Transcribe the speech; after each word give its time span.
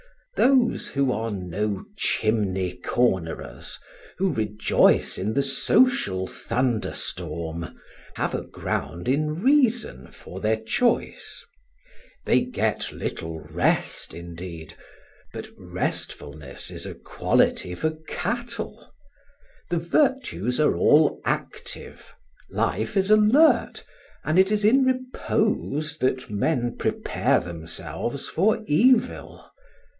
Those 0.35 0.87
who 0.87 1.11
are 1.11 1.29
no 1.29 1.83
chimney 1.95 2.75
cornerers, 2.77 3.77
who 4.17 4.33
rejoice 4.33 5.19
in 5.19 5.35
the 5.35 5.43
social 5.43 6.25
thunderstorm, 6.25 7.79
have 8.15 8.33
a 8.33 8.41
ground 8.41 9.07
in 9.07 9.43
reason 9.43 10.07
for 10.07 10.39
their 10.39 10.55
choice. 10.57 11.45
They 12.25 12.41
get 12.41 12.91
little 12.91 13.41
rest 13.41 14.15
indeed; 14.15 14.75
but 15.31 15.49
restfulness 15.55 16.71
is 16.71 16.87
a 16.87 16.95
quality 16.95 17.75
for 17.75 17.91
cattle; 18.07 18.91
the 19.69 19.77
virtues 19.77 20.59
are 20.59 20.75
all 20.75 21.21
active, 21.23 22.11
life 22.49 22.97
is 22.97 23.11
alert, 23.11 23.83
and 24.25 24.39
it 24.39 24.51
is 24.51 24.65
in 24.65 24.83
repose 24.83 25.99
that 25.99 26.31
men 26.31 26.75
prepare 26.77 27.39
themselves 27.39 28.27
for 28.27 28.63
evil. 28.65 29.45